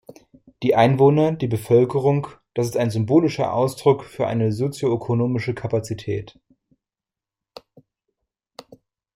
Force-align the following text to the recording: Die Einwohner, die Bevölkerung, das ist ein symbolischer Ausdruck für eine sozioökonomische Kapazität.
Die 0.63 0.73
Einwohner, 0.73 1.31
die 1.33 1.45
Bevölkerung, 1.47 2.25
das 2.55 2.65
ist 2.65 2.75
ein 2.75 2.89
symbolischer 2.89 3.53
Ausdruck 3.53 4.03
für 4.03 4.25
eine 4.25 4.51
sozioökonomische 4.51 5.53
Kapazität. 5.53 6.39